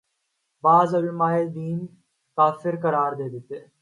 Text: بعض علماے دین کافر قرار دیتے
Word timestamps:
بعض 0.63 0.95
علماے 0.95 1.45
دین 1.55 1.85
کافر 2.37 2.75
قرار 2.83 3.11
دیتے 3.19 3.59